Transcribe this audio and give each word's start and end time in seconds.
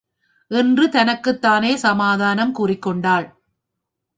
என்று 0.51 0.89
தனக்குத் 0.89 1.41
தானே 1.41 1.75
சமாதானம் 1.75 2.55
கூறிக்கொண்டாள். 2.55 3.27